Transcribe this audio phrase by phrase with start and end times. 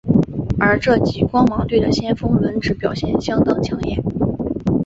[0.57, 4.03] 而这季光芒队的先发轮值表现相当抢眼。